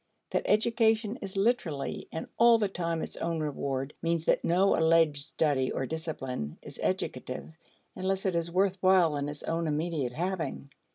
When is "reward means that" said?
3.39-4.43